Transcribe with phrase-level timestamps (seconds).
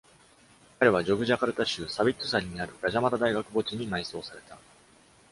[0.79, 4.57] 彼は、ジョグジャカルタ州サウィットサリにあるガジャ・マダ大学墓地に埋葬された。